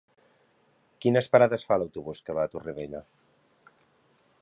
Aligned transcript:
Quines 1.05 1.27
parades 1.35 1.67
fa 1.73 1.79
l'autobús 1.83 2.25
que 2.25 2.39
va 2.39 2.49
a 2.49 2.53
Torrevella? 2.57 3.03